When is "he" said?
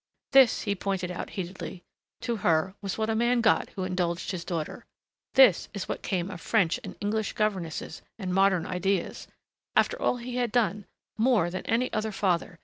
0.63-0.73, 10.17-10.37